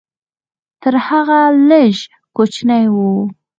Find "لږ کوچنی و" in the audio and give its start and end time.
1.69-2.95